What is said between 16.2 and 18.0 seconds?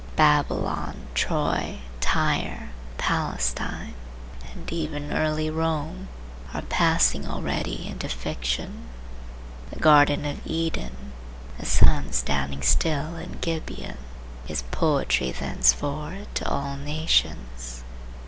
to all nations.